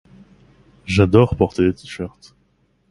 [0.87, 2.35] J'adore porter des t-shirt